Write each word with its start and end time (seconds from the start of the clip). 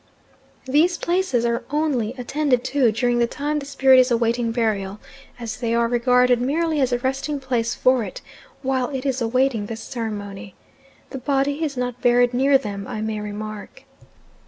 These 0.65 0.97
places 0.97 1.45
are 1.45 1.63
only 1.69 2.15
attended 2.17 2.63
to 2.63 2.91
during 2.91 3.19
the 3.19 3.27
time 3.27 3.59
the 3.59 3.67
spirit 3.67 3.99
is 3.99 4.09
awaiting 4.09 4.51
burial, 4.51 4.99
as 5.39 5.57
they 5.59 5.75
are 5.75 5.87
regarded 5.87 6.41
merely 6.41 6.81
as 6.81 6.91
a 6.91 6.97
resting 6.97 7.39
place 7.39 7.75
for 7.75 8.03
it 8.03 8.19
while 8.63 8.89
it 8.89 9.05
is 9.05 9.21
awaiting 9.21 9.67
this 9.67 9.83
ceremony. 9.83 10.55
The 11.11 11.19
body 11.19 11.63
is 11.63 11.77
not 11.77 12.01
buried 12.01 12.33
near 12.33 12.57
them, 12.57 12.87
I 12.87 13.01
may 13.01 13.19
remark. 13.19 13.83